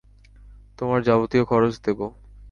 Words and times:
তোমার 0.79 0.99
যাবতীয় 1.03 1.43
খরচ 1.45 1.73
দেবো। 1.85 2.05